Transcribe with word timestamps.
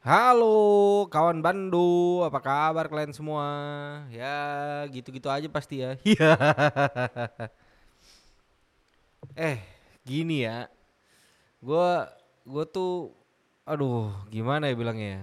Halo 0.00 1.04
kawan 1.12 1.44
Bandu, 1.44 2.24
apa 2.24 2.40
kabar 2.40 2.88
kalian 2.88 3.12
semua? 3.12 3.44
Ya 4.08 4.32
gitu-gitu 4.88 5.28
aja 5.28 5.44
pasti 5.52 5.84
ya. 5.84 6.00
Iya. 6.08 6.32
eh 9.36 9.58
gini 10.08 10.46
ya, 10.46 10.66
gue 11.66 11.88
gue 12.52 12.64
tuh, 12.74 13.12
aduh 13.68 14.10
gimana 14.34 14.68
ya 14.70 14.74
bilangnya 14.80 15.08
ya? 15.20 15.22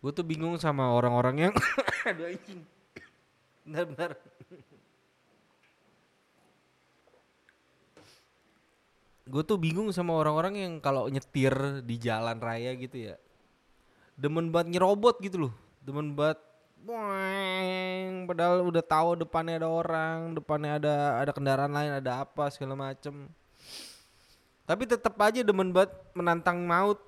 Gue 0.00 0.12
tuh 0.12 0.24
bingung 0.24 0.56
sama 0.60 0.92
orang-orang 0.92 1.36
yang, 1.50 1.54
aduh 2.08 2.28
anjing, 2.30 2.60
benar-benar. 3.66 4.12
Gue 9.26 9.42
tuh 9.42 9.58
bingung 9.58 9.90
sama 9.90 10.14
orang-orang 10.14 10.54
yang 10.54 10.72
kalau 10.78 11.10
nyetir 11.10 11.82
di 11.82 11.98
jalan 11.98 12.38
raya 12.38 12.70
gitu 12.78 13.10
ya 13.10 13.16
demen 14.14 14.54
banget 14.54 14.78
nyerobot 14.78 15.18
gitu 15.18 15.50
loh 15.50 15.54
demen 15.82 16.14
banget 16.14 16.38
Boing, 16.86 18.30
padahal 18.30 18.62
udah 18.62 18.84
tahu 18.84 19.18
depannya 19.18 19.58
ada 19.58 19.66
orang 19.66 20.38
depannya 20.38 20.78
ada 20.78 20.94
ada 21.18 21.32
kendaraan 21.34 21.74
lain 21.74 21.98
ada 21.98 22.22
apa 22.22 22.46
segala 22.54 22.78
macem. 22.78 23.26
Tapi 24.62 24.86
tetap 24.86 25.18
aja 25.18 25.42
demen 25.42 25.74
banget 25.74 25.90
menantang 26.14 26.62
maut. 26.62 27.02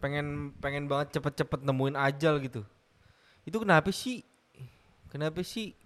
Pengen 0.00 0.56
pengen 0.64 0.88
banget 0.88 1.20
cepet-cepet 1.20 1.60
nemuin 1.60 1.92
ajal 1.92 2.40
gitu. 2.40 2.64
Itu 3.44 3.60
kenapa 3.60 3.92
sih? 3.92 4.24
Kenapa 5.12 5.44
sih? 5.44 5.76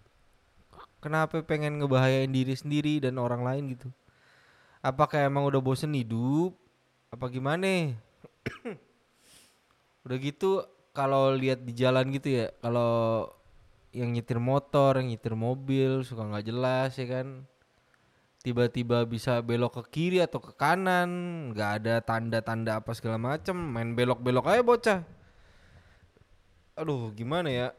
Kenapa 1.02 1.43
pengen 1.43 1.82
ngebahayain 1.82 2.30
diri 2.30 2.55
sendiri 2.55 3.02
dan 3.02 3.18
orang 3.18 3.43
lain 3.43 3.74
gitu 3.74 3.91
apakah 4.86 5.26
emang 5.26 5.42
udah 5.42 5.58
bosen 5.58 5.90
hidup? 5.98 6.54
Apa 7.10 7.26
gimana? 7.26 7.90
Udah 10.06 10.18
gitu 10.23 10.62
kalau 10.95 11.34
lihat 11.34 11.66
di 11.66 11.74
jalan 11.74 12.15
gitu 12.15 12.30
ya 12.30 12.46
kalau 12.62 13.26
yang 13.90 14.15
nyetir 14.15 14.38
motor 14.38 15.02
yang 15.02 15.10
nyetir 15.10 15.34
mobil 15.34 16.06
suka 16.06 16.23
nggak 16.23 16.46
jelas 16.46 16.95
ya 16.95 17.06
kan? 17.10 17.43
Tiba-tiba 18.46 19.02
bisa 19.02 19.43
belok 19.43 19.82
ke 19.82 19.98
kiri 19.98 20.23
atau 20.23 20.38
ke 20.38 20.54
kanan 20.54 21.10
nggak 21.50 21.71
ada 21.82 21.95
tanda-tanda 21.98 22.78
apa 22.78 22.95
segala 22.95 23.18
macem 23.18 23.59
main 23.59 23.98
belok-belok 23.98 24.46
aja 24.46 24.62
bocah. 24.62 25.00
Aduh 26.78 27.10
gimana 27.10 27.50
ya 27.50 27.74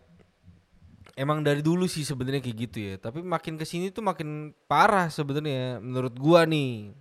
emang 1.17 1.41
dari 1.41 1.65
dulu 1.65 1.89
sih 1.89 2.05
sebenarnya 2.05 2.45
kayak 2.45 2.57
gitu 2.69 2.77
ya. 2.77 2.95
Tapi 3.01 3.25
makin 3.25 3.57
ke 3.57 3.65
sini 3.65 3.89
tuh 3.89 4.05
makin 4.05 4.53
parah 4.69 5.09
sebenarnya 5.09 5.81
menurut 5.81 6.13
gua 6.13 6.45
nih. 6.45 6.93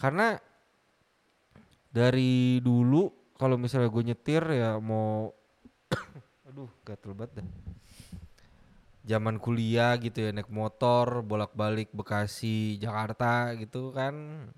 Karena 0.00 0.34
dari 1.92 2.58
dulu 2.58 3.36
kalau 3.38 3.54
misalnya 3.60 3.86
gue 3.86 4.02
nyetir 4.02 4.42
ya 4.50 4.80
mau 4.82 5.30
aduh 6.48 6.66
gatel 6.82 7.14
banget 7.14 7.44
dah. 7.44 7.48
Zaman 9.02 9.38
kuliah 9.38 9.94
gitu 10.02 10.26
ya 10.26 10.30
naik 10.34 10.50
motor 10.50 11.22
bolak-balik 11.22 11.94
Bekasi 11.94 12.82
Jakarta 12.82 13.54
gitu 13.54 13.94
kan. 13.94 14.48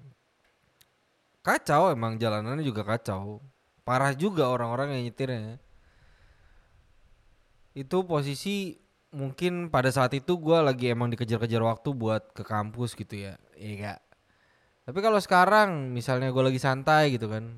Kacau 1.44 1.92
emang 1.92 2.16
jalanannya 2.16 2.64
juga 2.64 2.80
kacau 2.80 3.44
parah 3.84 4.16
juga 4.16 4.48
orang-orang 4.48 4.98
yang 4.98 5.12
nyetirnya. 5.12 5.60
Itu 7.76 8.08
posisi 8.08 8.80
mungkin 9.14 9.70
pada 9.70 9.94
saat 9.94 10.10
itu 10.18 10.34
gue 10.34 10.58
lagi 10.58 10.90
emang 10.90 11.12
dikejar-kejar 11.14 11.62
waktu 11.62 11.88
buat 11.94 12.34
ke 12.34 12.42
kampus 12.42 12.98
gitu 12.98 13.14
ya 13.14 13.38
iya 13.54 13.72
gak 13.78 14.00
tapi 14.90 14.98
kalau 14.98 15.22
sekarang 15.22 15.94
misalnya 15.94 16.34
gue 16.34 16.42
lagi 16.42 16.58
santai 16.58 17.14
gitu 17.14 17.30
kan 17.30 17.54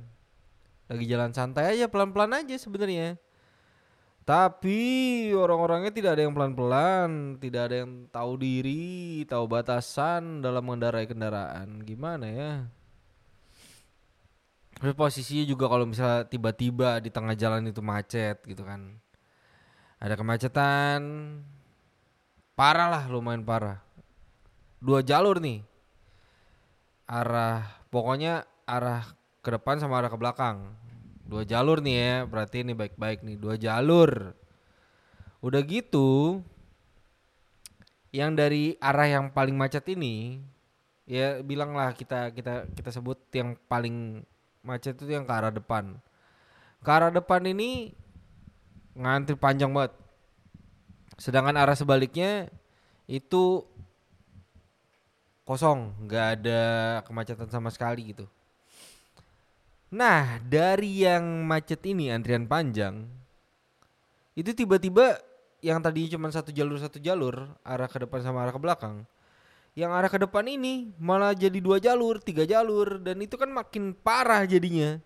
lagi 0.87 1.05
jalan 1.11 1.35
santai 1.35 1.75
aja 1.75 1.91
pelan-pelan 1.91 2.47
aja 2.47 2.55
sebenarnya. 2.55 3.19
Tapi 4.27 4.79
orang-orangnya 5.39 5.95
tidak 5.95 6.19
ada 6.19 6.23
yang 6.27 6.35
pelan-pelan 6.35 7.39
tidak 7.39 7.71
ada 7.71 7.77
yang 7.87 8.11
tahu 8.11 8.33
diri 8.43 9.23
tahu 9.27 9.47
batasan 9.47 10.43
dalam 10.43 10.63
mengendarai 10.67 11.07
kendaraan. 11.07 11.83
Gimana 11.87 12.27
ya 12.27 12.53
Terus 14.77 14.93
posisinya 14.93 15.45
juga 15.49 15.73
kalau 15.73 15.89
misalnya 15.89 16.29
tiba-tiba 16.29 17.01
di 17.01 17.09
tengah 17.09 17.33
jalan 17.33 17.65
itu 17.65 17.81
macet 17.81 18.45
gitu 18.45 18.61
kan. 18.61 19.01
Ada 19.97 20.21
kemacetan. 20.21 21.01
Parah 22.53 22.89
lah 22.93 23.05
lumayan 23.09 23.41
parah. 23.45 23.81
Dua 24.81 25.01
jalur 25.01 25.41
nih. 25.41 25.65
Arah 27.09 27.65
pokoknya 27.89 28.45
arah 28.69 29.07
ke 29.41 29.49
depan 29.49 29.81
sama 29.81 30.03
arah 30.03 30.13
ke 30.13 30.19
belakang. 30.21 30.77
Dua 31.27 31.43
jalur 31.43 31.81
nih 31.83 31.97
ya, 31.97 32.15
berarti 32.29 32.63
ini 32.63 32.77
baik-baik 32.77 33.25
nih, 33.25 33.37
dua 33.41 33.59
jalur. 33.59 34.37
Udah 35.43 35.63
gitu 35.65 36.41
yang 38.15 38.33
dari 38.33 38.77
arah 38.81 39.09
yang 39.09 39.29
paling 39.33 39.57
macet 39.59 39.85
ini 39.93 40.41
ya 41.05 41.45
bilanglah 41.45 41.93
kita 41.93 42.33
kita 42.33 42.67
kita 42.73 42.91
sebut 42.91 43.21
yang 43.37 43.55
paling 43.69 44.25
macet 44.67 44.99
itu 44.99 45.07
yang 45.07 45.23
ke 45.23 45.33
arah 45.33 45.55
depan. 45.55 45.95
Ke 46.83 46.91
arah 46.91 47.15
depan 47.15 47.47
ini 47.47 47.95
ngantri 48.99 49.39
panjang 49.39 49.71
banget. 49.71 49.95
Sedangkan 51.17 51.55
arah 51.55 51.79
sebaliknya 51.79 52.51
itu 53.07 53.63
kosong, 55.47 55.95
nggak 56.05 56.27
ada 56.43 56.63
kemacetan 57.07 57.49
sama 57.49 57.71
sekali 57.71 58.11
gitu. 58.11 58.27
Nah, 59.95 60.43
dari 60.43 61.07
yang 61.07 61.47
macet 61.47 61.79
ini 61.87 62.11
antrian 62.11 62.51
panjang 62.51 63.07
itu 64.37 64.53
tiba-tiba 64.53 65.17
yang 65.65 65.81
tadinya 65.81 66.13
cuma 66.13 66.29
satu 66.29 66.53
jalur 66.53 66.77
satu 66.77 67.01
jalur 67.01 67.49
arah 67.65 67.89
ke 67.89 68.05
depan 68.05 68.21
sama 68.21 68.45
arah 68.45 68.53
ke 68.53 68.61
belakang 68.61 69.09
yang 69.77 69.93
arah 69.93 70.09
ke 70.09 70.17
depan 70.17 70.49
ini 70.49 70.89
malah 70.97 71.37
jadi 71.37 71.61
dua 71.61 71.77
jalur, 71.77 72.17
tiga 72.25 72.49
jalur 72.49 72.97
dan 73.05 73.21
itu 73.21 73.37
kan 73.37 73.53
makin 73.53 73.93
parah 73.93 74.49
jadinya. 74.49 74.97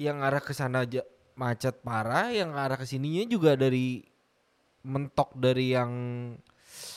Yang 0.00 0.16
arah 0.24 0.40
ke 0.40 0.52
sana 0.56 0.88
aja 0.88 1.04
macet 1.36 1.84
parah, 1.84 2.32
yang 2.32 2.56
arah 2.56 2.80
ke 2.80 2.88
sininya 2.88 3.28
juga 3.28 3.52
dari 3.52 4.00
mentok 4.80 5.36
dari 5.36 5.76
yang 5.76 5.92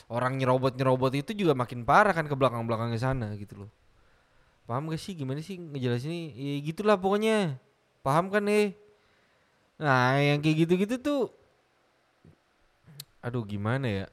orang 0.08 0.40
nyerobot-nyerobot 0.40 1.12
itu 1.20 1.36
juga 1.36 1.52
makin 1.52 1.84
parah 1.84 2.16
kan 2.16 2.32
ke 2.32 2.36
belakang-belakangnya 2.36 3.00
sana 3.04 3.28
gitu 3.36 3.68
loh. 3.68 3.72
Paham 4.64 4.88
gak 4.88 5.04
sih 5.04 5.12
gimana 5.12 5.44
sih 5.44 5.60
ngejelasin 5.60 6.32
Ya 6.32 6.64
gitulah 6.64 6.96
pokoknya. 6.96 7.60
Paham 8.00 8.32
kan 8.32 8.48
nih? 8.48 8.72
Nah, 9.82 10.16
yang 10.16 10.40
kayak 10.40 10.64
gitu-gitu 10.64 10.96
tuh 11.02 11.22
aduh 13.22 13.44
gimana 13.46 13.86
ya? 13.86 14.06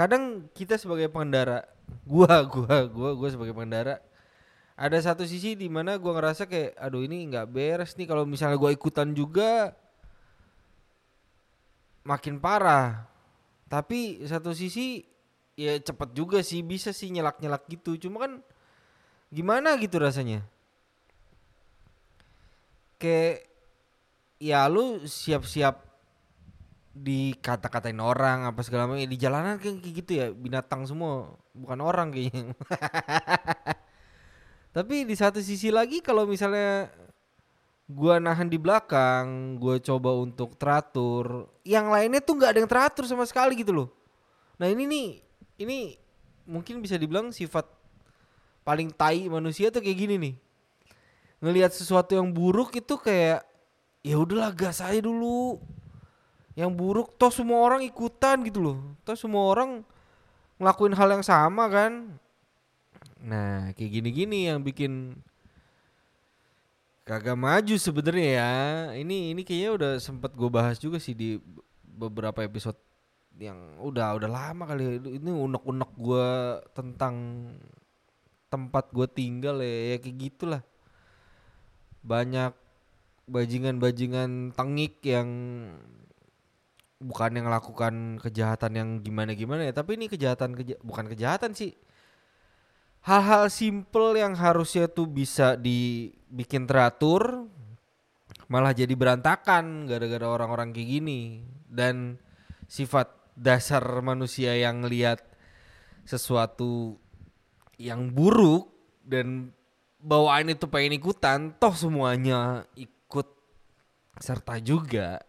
Kadang 0.00 0.48
kita 0.56 0.80
sebagai 0.80 1.12
pengendara 1.12 1.68
gua 2.08 2.40
gua 2.48 2.88
gua 2.88 3.10
gua 3.12 3.28
sebagai 3.28 3.52
pengendara 3.52 4.00
ada 4.80 4.96
satu 4.96 5.28
sisi 5.28 5.52
di 5.52 5.68
mana 5.68 6.00
gua 6.00 6.16
ngerasa 6.16 6.48
kayak 6.48 6.72
aduh 6.80 7.04
ini 7.04 7.28
nggak 7.28 7.52
beres 7.52 7.92
nih. 8.00 8.08
Kalau 8.08 8.24
misalnya 8.24 8.56
gua 8.56 8.72
ikutan 8.72 9.12
juga 9.12 9.76
makin 12.00 12.40
parah. 12.40 13.04
Tapi 13.68 14.24
satu 14.24 14.56
sisi 14.56 15.04
ya 15.52 15.76
cepet 15.76 16.16
juga 16.16 16.40
sih 16.40 16.64
bisa 16.64 16.96
sih 16.96 17.12
nyelak 17.12 17.36
nyelak 17.44 17.68
gitu. 17.68 18.00
Cuma 18.00 18.24
kan 18.24 18.32
gimana 19.28 19.76
gitu 19.76 20.00
rasanya? 20.00 20.48
Kayak 22.96 23.44
ya 24.40 24.64
lu 24.64 25.04
siap-siap 25.04 25.89
dikata-katain 27.00 27.96
orang 27.96 28.44
apa 28.44 28.60
segala 28.60 28.84
macam. 28.84 29.08
Di 29.08 29.16
jalanan 29.16 29.56
kayak 29.56 29.80
gitu 29.80 30.20
ya 30.20 30.26
binatang 30.30 30.84
semua. 30.84 31.32
Bukan 31.56 31.80
orang 31.80 32.12
kayaknya. 32.12 32.52
Tapi 34.76 35.02
di 35.02 35.16
satu 35.18 35.42
sisi 35.42 35.72
lagi 35.72 35.98
kalau 35.98 36.28
misalnya 36.28 36.92
gua 37.90 38.22
nahan 38.22 38.46
di 38.46 38.54
belakang 38.54 39.58
gua 39.58 39.82
coba 39.82 40.14
untuk 40.14 40.54
teratur 40.54 41.50
yang 41.66 41.90
lainnya 41.90 42.22
tuh 42.22 42.38
nggak 42.38 42.50
ada 42.54 42.58
yang 42.62 42.70
teratur 42.70 43.04
sama 43.08 43.26
sekali 43.26 43.58
gitu 43.58 43.74
loh. 43.74 43.88
Nah 44.62 44.70
ini 44.70 44.86
nih 44.86 45.06
ini 45.58 45.78
mungkin 46.46 46.78
bisa 46.78 46.94
dibilang 46.94 47.34
sifat 47.34 47.66
paling 48.62 48.94
tai 48.94 49.26
manusia 49.26 49.74
tuh 49.74 49.82
kayak 49.82 49.98
gini 50.06 50.14
nih. 50.20 50.34
Ngelihat 51.42 51.74
sesuatu 51.74 52.14
yang 52.14 52.30
buruk 52.30 52.78
itu 52.78 52.94
kayak 52.94 53.42
ya 54.06 54.16
udahlah 54.20 54.54
gas 54.54 54.78
aja 54.78 55.02
dulu 55.02 55.58
yang 56.60 56.76
buruk 56.76 57.16
toh 57.16 57.32
semua 57.32 57.64
orang 57.64 57.80
ikutan 57.80 58.44
gitu 58.44 58.60
loh. 58.60 58.78
Toh 59.08 59.16
semua 59.16 59.48
orang 59.48 59.80
ngelakuin 60.60 60.92
hal 60.92 61.08
yang 61.16 61.24
sama 61.24 61.64
kan. 61.72 62.20
Nah 63.24 63.72
kayak 63.72 63.90
gini-gini 63.96 64.52
yang 64.52 64.60
bikin 64.60 65.16
kagak 67.08 67.40
maju 67.40 67.74
sebenarnya 67.80 68.28
ya. 68.36 68.52
Ini 69.00 69.32
ini 69.32 69.40
kayaknya 69.40 69.70
udah 69.72 69.92
sempet 69.96 70.36
gue 70.36 70.50
bahas 70.52 70.76
juga 70.76 71.00
sih 71.00 71.16
di 71.16 71.40
beberapa 71.80 72.44
episode 72.44 72.76
yang 73.40 73.56
udah 73.80 74.20
udah 74.20 74.28
lama 74.28 74.68
kali 74.68 75.00
ini 75.16 75.32
unek-unek 75.32 75.90
gue 75.96 76.28
tentang 76.76 77.14
tempat 78.52 78.92
gue 78.92 79.06
tinggal 79.08 79.64
ya, 79.64 79.96
ya 79.96 79.96
kayak 79.96 80.16
gitulah. 80.28 80.62
Banyak 82.04 82.52
bajingan-bajingan 83.30 84.52
tengik 84.58 85.00
yang 85.06 85.28
bukan 87.00 87.32
yang 87.32 87.48
melakukan 87.48 88.20
kejahatan 88.20 88.72
yang 88.76 88.88
gimana-gimana 89.00 89.64
ya 89.64 89.72
tapi 89.72 89.96
ini 89.96 90.06
kejahatan 90.06 90.52
keja 90.52 90.76
bukan 90.84 91.08
kejahatan 91.08 91.56
sih. 91.56 91.72
Hal-hal 93.00 93.48
simple 93.48 94.20
yang 94.20 94.36
harusnya 94.36 94.84
tuh 94.84 95.08
bisa 95.08 95.56
dibikin 95.56 96.68
teratur 96.68 97.48
malah 98.52 98.76
jadi 98.76 98.92
berantakan 98.92 99.88
gara-gara 99.88 100.28
orang-orang 100.28 100.76
kayak 100.76 101.00
gini. 101.00 101.20
Dan 101.64 102.20
sifat 102.68 103.08
dasar 103.32 103.80
manusia 104.04 104.52
yang 104.52 104.84
lihat 104.84 105.24
sesuatu 106.04 107.00
yang 107.80 108.12
buruk 108.12 108.68
dan 109.00 109.56
bawaan 109.96 110.52
itu 110.52 110.68
pengen 110.68 111.00
ikutan 111.00 111.56
toh 111.56 111.72
semuanya 111.72 112.68
ikut 112.76 113.28
serta 114.20 114.60
juga 114.60 115.24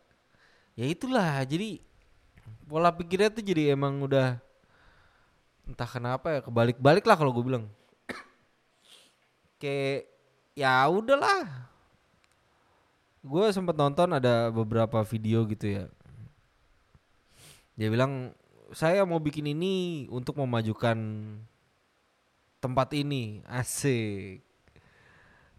ya 0.75 0.85
itulah 0.87 1.43
jadi 1.43 1.79
pola 2.71 2.91
pikirnya 2.95 3.29
tuh 3.33 3.43
jadi 3.43 3.75
emang 3.75 3.99
udah 4.07 4.39
entah 5.67 5.87
kenapa 5.87 6.27
ya 6.35 6.39
kebalik-balik 6.43 7.05
lah 7.07 7.15
kalau 7.15 7.31
gue 7.31 7.43
bilang. 7.45 7.65
Kayak 9.61 10.09
ya 10.57 10.83
udahlah. 10.89 11.69
Gue 13.21 13.45
sempat 13.53 13.77
nonton 13.77 14.17
ada 14.17 14.49
beberapa 14.49 15.05
video 15.05 15.45
gitu 15.45 15.69
ya. 15.69 15.85
Dia 17.77 17.87
bilang 17.87 18.33
saya 18.73 19.05
mau 19.05 19.21
bikin 19.21 19.53
ini 19.53 20.07
untuk 20.09 20.39
memajukan 20.41 20.97
tempat 22.59 22.89
ini. 22.97 23.45
Asik. 23.45 24.41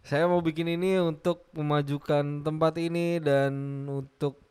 Saya 0.03 0.27
mau 0.27 0.43
bikin 0.43 0.67
ini 0.67 0.99
untuk 0.99 1.47
memajukan 1.55 2.43
tempat 2.43 2.75
ini 2.75 3.23
dan 3.23 3.87
untuk 3.87 4.43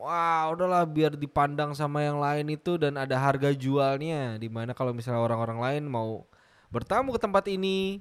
wah 0.00 0.48
udahlah 0.48 0.88
biar 0.88 1.12
dipandang 1.12 1.76
sama 1.76 2.00
yang 2.00 2.16
lain 2.16 2.56
itu 2.56 2.80
dan 2.80 2.96
ada 2.96 3.20
harga 3.20 3.52
jualnya 3.52 4.40
di 4.40 4.48
mana 4.48 4.72
kalau 4.72 4.96
misalnya 4.96 5.20
orang-orang 5.20 5.60
lain 5.60 5.84
mau 5.84 6.24
bertamu 6.72 7.12
ke 7.12 7.20
tempat 7.20 7.44
ini 7.52 8.00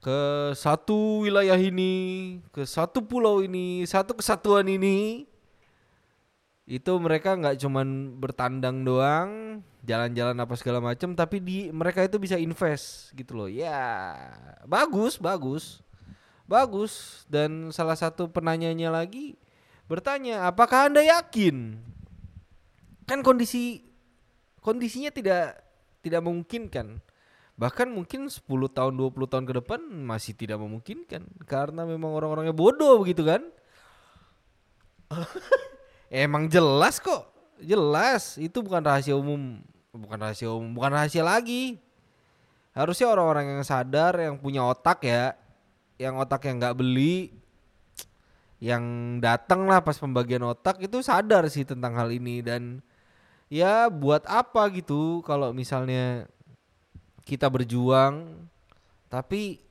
ke 0.00 0.50
satu 0.56 1.28
wilayah 1.28 1.60
ini, 1.60 2.40
ke 2.56 2.64
satu 2.64 3.04
pulau 3.04 3.44
ini, 3.44 3.84
satu 3.84 4.16
kesatuan 4.16 4.64
ini, 4.64 5.28
itu 6.64 6.92
mereka 6.96 7.36
nggak 7.36 7.60
cuman 7.60 8.16
bertandang 8.16 8.80
doang, 8.80 9.60
jalan-jalan 9.84 10.40
apa 10.40 10.54
segala 10.56 10.80
macam, 10.80 11.12
tapi 11.12 11.36
di 11.44 11.68
mereka 11.68 12.00
itu 12.00 12.16
bisa 12.16 12.40
invest 12.40 13.12
gitu 13.12 13.36
loh. 13.36 13.48
Ya, 13.52 14.32
bagus, 14.64 15.20
bagus, 15.20 15.84
bagus. 16.48 17.24
Dan 17.28 17.68
salah 17.68 17.98
satu 18.00 18.24
penanyanya 18.32 18.88
lagi 18.88 19.36
bertanya, 19.90 20.46
apakah 20.46 20.86
anda 20.86 21.02
yakin? 21.02 21.74
Kan 23.10 23.26
kondisi 23.26 23.82
kondisinya 24.62 25.10
tidak 25.10 25.58
tidak 26.06 26.22
memungkinkan. 26.22 27.02
Bahkan 27.60 27.92
mungkin 27.92 28.30
10 28.30 28.46
tahun 28.72 28.92
20 28.96 29.26
tahun 29.28 29.44
ke 29.44 29.54
depan 29.60 29.80
masih 29.84 30.32
tidak 30.32 30.56
memungkinkan. 30.62 31.26
Karena 31.44 31.84
memang 31.84 32.14
orang-orangnya 32.16 32.56
bodoh 32.56 33.02
begitu 33.02 33.20
kan? 33.26 33.44
Emang 36.08 36.48
jelas 36.48 36.96
kok. 36.96 37.28
Jelas. 37.60 38.40
Itu 38.40 38.64
bukan 38.64 38.80
rahasia 38.80 39.12
umum. 39.12 39.60
Bukan 39.92 40.16
rahasia 40.16 40.48
umum 40.48 40.72
bukan 40.72 40.88
rahasia 40.88 41.20
lagi. 41.20 41.76
Harusnya 42.72 43.12
orang-orang 43.12 43.58
yang 43.58 43.64
sadar 43.66 44.16
yang 44.16 44.40
punya 44.40 44.64
otak 44.64 45.04
ya. 45.04 45.36
Yang 46.00 46.14
otak 46.24 46.48
yang 46.48 46.56
nggak 46.64 46.80
beli 46.80 47.39
yang 48.60 49.16
datang 49.24 49.64
lah 49.64 49.80
pas 49.80 49.96
pembagian 49.96 50.44
otak 50.44 50.84
itu 50.84 51.00
sadar 51.00 51.48
sih 51.48 51.64
tentang 51.64 51.96
hal 51.96 52.12
ini. 52.12 52.44
Dan 52.44 52.84
ya 53.48 53.88
buat 53.88 54.28
apa 54.28 54.68
gitu 54.76 55.24
kalau 55.24 55.56
misalnya 55.56 56.28
kita 57.24 57.48
berjuang 57.48 58.46
tapi 59.08 59.64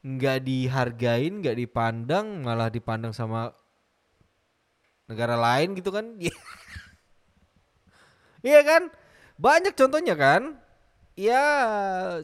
nggak 0.00 0.38
dihargain 0.44 1.44
nggak 1.44 1.56
dipandang 1.56 2.40
malah 2.40 2.72
dipandang 2.72 3.14
sama 3.14 3.54
negara 5.06 5.38
lain 5.38 5.78
gitu 5.78 5.94
kan? 5.94 6.04
Iya 8.40 8.64
kan? 8.64 8.82
Banyak 9.36 9.76
contohnya 9.76 10.16
kan? 10.16 10.56
Ya 11.12 11.44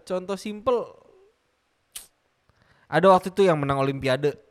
contoh 0.00 0.40
simple. 0.40 0.88
Ada 2.88 3.12
waktu 3.12 3.28
itu 3.36 3.44
yang 3.44 3.60
menang 3.60 3.76
olimpiade 3.84 4.45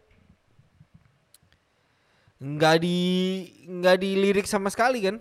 nggak 2.45 2.75
di 2.85 2.99
nggak 3.65 3.97
dilirik 3.97 4.45
sama 4.45 4.69
sekali 4.69 5.01
kan? 5.01 5.17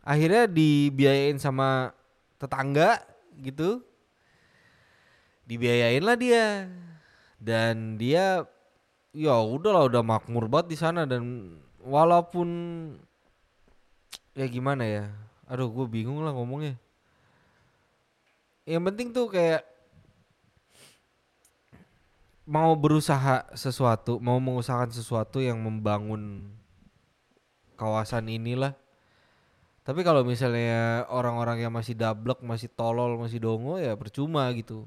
Akhirnya 0.00 0.48
dibiayain 0.48 1.36
sama 1.36 1.92
tetangga 2.40 3.04
gitu. 3.36 3.84
Dibiayain 5.44 6.00
lah 6.00 6.16
dia. 6.16 6.72
Dan 7.36 8.00
dia 8.00 8.48
ya 9.12 9.36
udahlah 9.44 9.84
udah 9.92 10.00
makmur 10.00 10.48
banget 10.48 10.72
di 10.72 10.76
sana. 10.80 11.04
Dan 11.04 11.52
walaupun 11.84 12.48
ya 14.32 14.48
gimana 14.48 14.88
ya? 14.88 15.04
Aduh 15.44 15.68
gue 15.68 15.86
bingung 15.92 16.24
lah 16.24 16.32
ngomongnya. 16.32 16.80
Yang 18.64 18.82
penting 18.88 19.08
tuh 19.12 19.28
kayak 19.28 19.75
mau 22.46 22.72
berusaha 22.78 23.44
sesuatu 23.52 24.22
mau 24.22 24.38
mengusahakan 24.38 24.94
sesuatu 24.94 25.42
yang 25.42 25.58
membangun 25.58 26.46
kawasan 27.74 28.30
inilah 28.30 28.78
tapi 29.86 30.02
kalau 30.02 30.26
misalnya 30.26 31.06
orang-orang 31.06 31.62
yang 31.62 31.70
masih 31.70 31.94
dablek, 31.94 32.42
masih 32.42 32.66
tolol, 32.74 33.14
masih 33.22 33.38
dongo 33.38 33.78
ya 33.78 33.94
percuma 33.94 34.50
gitu. 34.50 34.82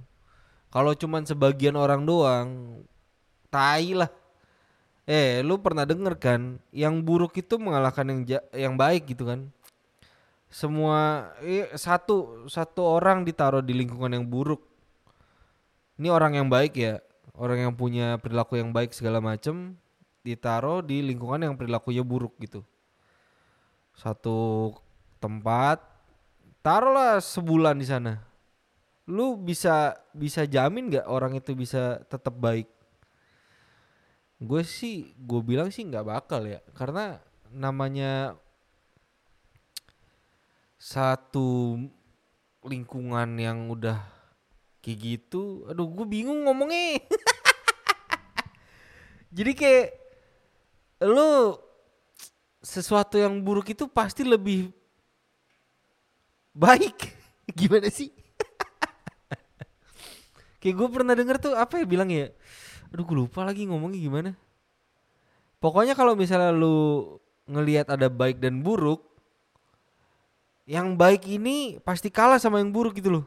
Kalau 0.67 0.91
cuman 0.91 1.23
sebagian 1.23 1.79
orang 1.79 2.03
doang, 2.03 2.83
tai 3.47 3.95
lah. 3.95 4.11
Eh, 5.07 5.39
lu 5.41 5.56
pernah 5.63 5.88
denger 5.88 6.19
kan, 6.19 6.59
yang 6.75 7.00
buruk 7.00 7.31
itu 7.39 7.56
mengalahkan 7.56 8.06
yang 8.11 8.21
yang 8.51 8.75
baik 8.75 9.07
gitu 9.15 9.23
kan? 9.23 9.47
Semua 10.51 11.31
eh, 11.47 11.71
satu 11.80 12.45
satu 12.51 12.83
orang 12.83 13.23
ditaruh 13.23 13.63
di 13.63 13.71
lingkungan 13.80 14.11
yang 14.19 14.28
buruk. 14.28 14.59
Ini 15.95 16.11
orang 16.11 16.44
yang 16.44 16.51
baik 16.51 16.75
ya, 16.75 16.99
orang 17.40 17.72
yang 17.72 17.74
punya 17.74 18.19
perilaku 18.19 18.60
yang 18.60 18.76
baik 18.76 18.92
segala 18.92 19.24
macem 19.24 19.80
ditaruh 20.28 20.84
di 20.84 21.00
lingkungan 21.00 21.40
yang 21.40 21.56
perilakunya 21.56 22.04
buruk 22.04 22.36
gitu. 22.44 22.68
Satu 23.96 24.76
tempat 25.24 25.80
taruhlah 26.60 27.24
sebulan 27.24 27.80
di 27.80 27.88
sana. 27.88 28.19
Lu 29.08 29.40
bisa 29.40 29.96
bisa 30.12 30.44
jamin 30.44 30.92
nggak 30.92 31.08
orang 31.08 31.40
itu 31.40 31.56
bisa 31.56 32.04
tetap 32.12 32.36
baik? 32.36 32.68
Gue 34.40 34.62
sih 34.68 35.16
gue 35.16 35.40
bilang 35.40 35.72
sih 35.72 35.88
nggak 35.88 36.06
bakal 36.06 36.44
ya. 36.44 36.60
Karena 36.76 37.24
namanya 37.50 38.36
satu 40.76 41.80
lingkungan 42.68 43.40
yang 43.40 43.72
udah 43.72 44.19
kayak 44.80 45.00
gitu 45.00 45.68
aduh 45.68 45.88
gue 45.92 46.08
bingung 46.08 46.48
ngomongnya 46.48 47.04
jadi 49.30 49.52
kayak 49.54 49.88
lu 51.06 51.56
sesuatu 52.59 53.16
yang 53.16 53.40
buruk 53.40 53.71
itu 53.71 53.88
pasti 53.88 54.26
lebih 54.26 54.74
baik. 56.52 57.16
Gimana 57.59 57.88
sih? 57.88 58.12
Kayak 60.59 60.76
gue 60.76 60.88
pernah 60.92 61.16
denger 61.16 61.38
tuh 61.40 61.54
apa 61.56 61.80
ya 61.80 61.86
bilang 61.88 62.12
ya 62.12 62.30
aduh 62.90 63.06
gue 63.06 63.18
lupa 63.26 63.45
lagi 63.45 63.69
ngomongnya 63.69 64.02
gimana. 64.02 64.31
Pokoknya 65.62 65.94
kalau 65.94 66.18
misalnya 66.18 66.50
lu 66.50 67.18
ngelihat 67.45 67.86
ada 67.86 68.09
baik 68.09 68.42
dan 68.42 68.66
buruk 68.66 69.06
yang 70.66 70.98
baik 70.98 71.26
ini 71.30 71.78
pasti 71.86 72.09
kalah 72.09 72.42
sama 72.42 72.57
yang 72.57 72.74
buruk 72.74 72.98
gitu 72.98 73.21
loh. 73.21 73.26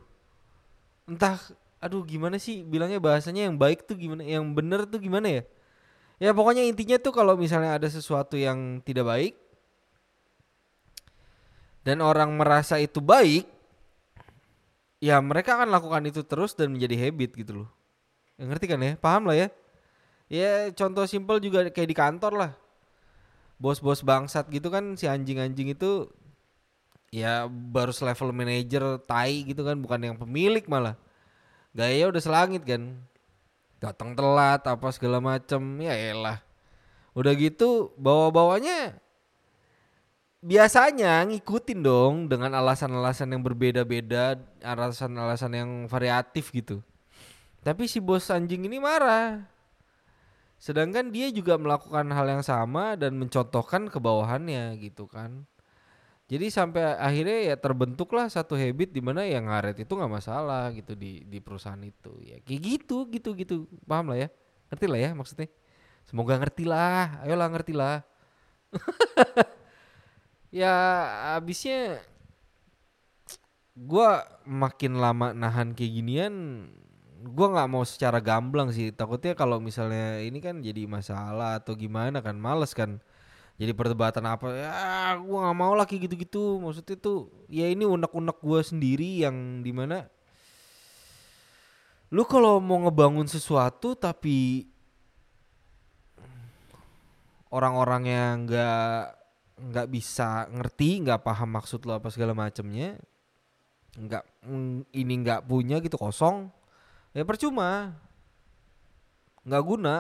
Entah 1.07 1.39
aduh 1.79 2.03
gimana 2.03 2.43
sih 2.43 2.67
bilangnya 2.67 2.99
bahasanya 2.99 3.47
yang 3.47 3.55
baik 3.55 3.87
tuh 3.87 3.95
gimana 3.99 4.23
yang 4.23 4.51
bener 4.55 4.87
tuh 4.87 4.99
gimana 5.03 5.27
ya 5.31 5.43
ya 6.21 6.35
pokoknya 6.35 6.67
intinya 6.67 6.97
tuh 7.01 7.13
kalau 7.15 7.39
misalnya 7.39 7.77
ada 7.77 7.89
sesuatu 7.89 8.37
yang 8.37 8.81
tidak 8.85 9.07
baik 9.07 9.35
dan 11.83 11.99
orang 11.99 12.31
merasa 12.39 12.79
itu 12.79 13.03
baik, 13.03 13.43
ya 15.03 15.19
mereka 15.19 15.59
akan 15.59 15.75
lakukan 15.75 16.03
itu 16.07 16.23
terus 16.23 16.55
dan 16.55 16.71
menjadi 16.71 17.11
habit 17.11 17.31
gitu 17.35 17.53
loh. 17.67 17.69
Ya, 18.39 18.47
ngerti 18.47 18.67
kan 18.71 18.79
ya? 18.79 18.95
Paham 18.95 19.27
lah 19.27 19.37
ya? 19.37 19.49
Ya 20.31 20.71
contoh 20.73 21.05
simpel 21.11 21.43
juga 21.43 21.67
kayak 21.69 21.91
di 21.91 21.97
kantor 21.99 22.33
lah. 22.39 22.53
Bos-bos 23.59 24.07
bangsat 24.07 24.47
gitu 24.51 24.71
kan 24.71 24.95
si 24.95 25.11
anjing-anjing 25.11 25.75
itu 25.75 26.11
ya 27.13 27.47
baru 27.47 27.93
level 27.93 28.31
manager 28.33 28.97
tai 29.05 29.45
gitu 29.45 29.63
kan 29.63 29.77
bukan 29.77 30.01
yang 30.01 30.17
pemilik 30.17 30.65
malah 30.65 30.97
gaya 31.77 32.09
udah 32.09 32.23
selangit 32.25 32.65
kan 32.65 32.97
datang 33.83 34.15
telat 34.15 34.63
apa 34.63 34.87
segala 34.95 35.19
macem 35.19 35.59
ya 35.83 35.91
elah. 35.91 36.39
Udah 37.19 37.35
gitu 37.35 37.91
bawa 37.99 38.31
bawanya 38.31 38.95
biasanya 40.43 41.23
ngikutin 41.27 41.81
dong 41.83 42.15
dengan 42.27 42.51
alasan-alasan 42.59 43.31
yang 43.35 43.43
berbeda-beda 43.43 44.39
alasan-alasan 44.63 45.53
yang 45.55 45.71
variatif 45.91 46.55
gitu. 46.55 46.79
Tapi 47.63 47.91
si 47.91 47.99
bos 47.99 48.31
anjing 48.31 48.67
ini 48.67 48.79
marah. 48.79 49.47
Sedangkan 50.63 51.11
dia 51.11 51.27
juga 51.35 51.59
melakukan 51.59 52.07
hal 52.15 52.27
yang 52.39 52.45
sama 52.47 52.95
dan 52.95 53.19
mencontohkan 53.19 53.91
ke 53.91 53.99
bawahannya 53.99 54.79
gitu 54.79 55.11
kan 55.11 55.43
jadi 56.33 56.47
sampai 56.49 56.97
akhirnya 56.97 57.39
ya 57.53 57.57
terbentuklah 57.61 58.25
satu 58.33 58.57
habit 58.57 58.89
di 58.97 59.05
mana 59.05 59.29
yang 59.29 59.53
ngaret 59.53 59.85
itu 59.85 59.93
nggak 59.93 60.13
masalah 60.17 60.73
gitu 60.73 60.97
di 60.97 61.21
di 61.29 61.45
perusahaan 61.45 61.81
itu. 61.85 62.13
Ya 62.25 62.41
kayak 62.41 62.61
gitu 62.65 63.05
gitu 63.13 63.37
gitu. 63.37 63.55
Paham 63.85 64.17
lah 64.17 64.25
ya? 64.25 64.29
Ngerti 64.73 64.87
lah 64.89 65.01
ya 65.05 65.11
maksudnya? 65.13 65.49
Semoga 66.09 66.41
ngerti 66.41 66.65
lah. 66.65 67.21
Ayolah 67.21 67.49
ngerti 67.53 67.73
lah. 67.77 68.01
Ya 70.53 70.69
abisnya 71.41 72.05
gue 73.73 74.09
makin 74.45 75.01
lama 75.01 75.33
nahan 75.33 75.73
kayak 75.73 75.93
ginian 75.97 76.35
gue 77.25 77.47
nggak 77.49 77.71
mau 77.73 77.85
secara 77.89 78.21
gamblang 78.21 78.69
sih. 78.69 78.93
Takutnya 78.93 79.33
kalau 79.33 79.65
misalnya 79.65 80.21
ini 80.21 80.45
kan 80.45 80.61
jadi 80.61 80.85
masalah 80.85 81.57
atau 81.57 81.73
gimana 81.73 82.21
kan 82.21 82.37
males 82.37 82.77
kan 82.77 83.01
jadi 83.63 83.71
perdebatan 83.79 84.27
apa 84.27 84.51
ya 84.51 85.15
gue 85.23 85.39
nggak 85.39 85.55
mau 85.55 85.79
lagi 85.79 86.03
gitu-gitu. 86.03 86.59
Maksudnya 86.59 86.99
tuh 86.99 87.31
ya 87.47 87.71
ini 87.71 87.87
unek-unek 87.87 88.43
gue 88.43 88.61
sendiri 88.67 89.23
yang 89.23 89.63
di 89.63 89.71
mana 89.71 90.11
lu 92.11 92.27
kalau 92.27 92.59
mau 92.59 92.83
ngebangun 92.83 93.25
sesuatu 93.31 93.95
tapi 93.95 94.67
orang-orang 97.55 98.03
yang 98.11 98.33
nggak 98.45 99.01
nggak 99.63 99.89
bisa 99.89 100.51
ngerti 100.51 101.07
nggak 101.07 101.23
paham 101.23 101.55
maksud 101.55 101.87
lo 101.87 101.97
apa 101.97 102.11
segala 102.11 102.35
macamnya 102.35 102.99
nggak 103.97 104.25
ini 104.93 105.15
nggak 105.23 105.47
punya 105.47 105.79
gitu 105.79 105.95
kosong 105.97 106.51
ya 107.13 107.23
percuma. 107.29 107.93
Nggak 109.45 109.65
guna. 109.65 109.97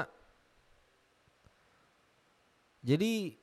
Jadi 2.82 3.41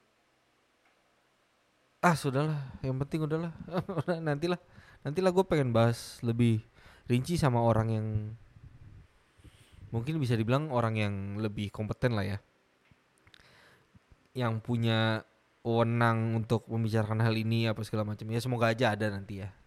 ah 2.00 2.15
sudahlah. 2.15 2.60
Yang 2.84 2.98
penting 3.06 3.20
udahlah. 3.27 3.53
Nantilah. 4.25 4.60
Nantilah 5.03 5.32
gue 5.32 5.46
pengen 5.48 5.72
bahas 5.72 6.20
lebih 6.20 6.63
rinci 7.08 7.39
sama 7.39 7.63
orang 7.63 7.88
yang 7.89 8.08
mungkin 9.89 10.20
bisa 10.22 10.36
dibilang 10.36 10.70
orang 10.70 11.00
yang 11.00 11.15
lebih 11.39 11.72
kompeten 11.72 12.15
lah 12.15 12.25
ya. 12.27 12.38
Yang 14.36 14.53
punya 14.63 15.24
wewenang 15.63 16.39
untuk 16.39 16.68
membicarakan 16.70 17.20
hal 17.24 17.36
ini 17.36 17.68
apa 17.68 17.84
segala 17.84 18.08
macam. 18.08 18.27
Ya 18.27 18.39
semoga 18.39 18.72
aja 18.72 18.96
ada 18.96 19.12
nanti 19.12 19.44
ya. 19.44 19.50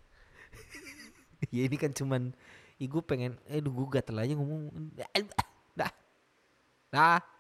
Ya 1.51 1.67
ini 1.67 1.75
kan 1.75 1.91
cuman 1.91 2.31
ih 2.79 2.87
gue 2.87 3.03
pengen 3.03 3.35
eh 3.51 3.59
gue 3.59 3.87
gatel 3.91 4.23
aja 4.23 4.33
ngomong. 4.39 4.95
Dah. 5.75 5.91
Dah 6.93 7.32